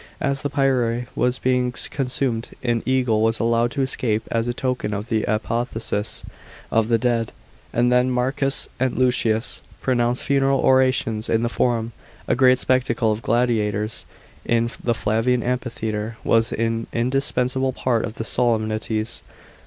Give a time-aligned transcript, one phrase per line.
[0.19, 4.95] As the pyre was being consumed, an ea^le was allowed to escape, as a token
[4.95, 6.23] of the apotheosis
[6.71, 7.31] of the dead;
[7.71, 11.91] and then Marcus and Lucius pronounced funeral orations in the Forum.
[12.27, 14.07] A great spectacle of gladiators,
[14.43, 19.21] in the Flavian amphitheatre, was an indispensable part of the solemnities.